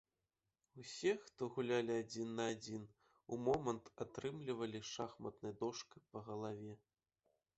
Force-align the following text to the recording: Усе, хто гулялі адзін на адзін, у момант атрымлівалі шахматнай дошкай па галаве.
Усе, 0.83 1.11
хто 1.25 1.49
гулялі 1.57 1.93
адзін 2.03 2.31
на 2.39 2.47
адзін, 2.53 2.87
у 3.37 3.39
момант 3.49 3.93
атрымлівалі 4.05 4.79
шахматнай 4.95 5.53
дошкай 5.65 6.01
па 6.11 6.19
галаве. 6.31 6.73